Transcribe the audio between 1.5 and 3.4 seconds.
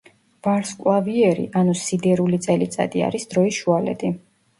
ანუ სიდერული წელიწადი, არის